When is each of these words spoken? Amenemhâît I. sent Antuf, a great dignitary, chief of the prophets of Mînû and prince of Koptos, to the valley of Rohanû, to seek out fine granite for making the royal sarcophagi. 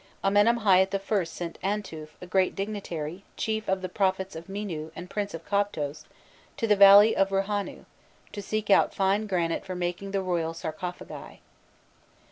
Amenemhâît 0.23 0.95
I. 1.19 1.23
sent 1.25 1.59
Antuf, 1.61 2.07
a 2.21 2.25
great 2.25 2.55
dignitary, 2.55 3.23
chief 3.37 3.67
of 3.69 3.83
the 3.83 3.87
prophets 3.87 4.35
of 4.35 4.47
Mînû 4.47 4.89
and 4.95 5.11
prince 5.11 5.35
of 5.35 5.45
Koptos, 5.45 6.05
to 6.57 6.65
the 6.65 6.75
valley 6.75 7.15
of 7.15 7.29
Rohanû, 7.29 7.85
to 8.31 8.41
seek 8.41 8.71
out 8.71 8.95
fine 8.95 9.27
granite 9.27 9.63
for 9.63 9.75
making 9.75 10.09
the 10.09 10.23
royal 10.23 10.55
sarcophagi. 10.55 11.41